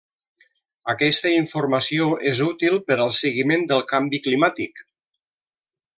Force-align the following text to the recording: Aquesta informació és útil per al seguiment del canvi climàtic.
Aquesta 0.93 1.33
informació 1.41 2.07
és 2.33 2.41
útil 2.47 2.81
per 2.89 2.99
al 3.05 3.15
seguiment 3.19 3.67
del 3.73 3.85
canvi 3.93 4.25
climàtic. 4.29 4.83